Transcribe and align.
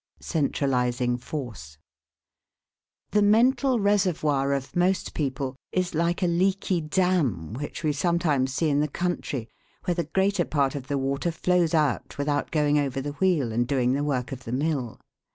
CENTRALIZING 0.19 1.17
FORCE. 1.19 1.77
The 3.11 3.21
mental 3.21 3.79
reservoir 3.79 4.51
of 4.51 4.75
most 4.75 5.13
people 5.13 5.55
is 5.71 5.93
like 5.93 6.23
a 6.23 6.27
leaky 6.27 6.81
dam 6.81 7.53
which 7.53 7.83
we 7.83 7.93
sometimes 7.93 8.51
see 8.51 8.69
in 8.69 8.79
the 8.79 8.87
country, 8.87 9.47
where 9.83 9.93
the 9.93 10.05
greater 10.05 10.43
part 10.45 10.73
of 10.73 10.87
the 10.87 10.97
water 10.97 11.29
flows 11.31 11.75
out 11.75 12.17
without 12.17 12.49
going 12.49 12.79
over 12.79 12.99
the 12.99 13.11
wheel 13.11 13.51
and 13.51 13.67
doing 13.67 13.93
the 13.93 14.03
work 14.03 14.31
of 14.31 14.43
the 14.43 14.51
mill. 14.51 14.99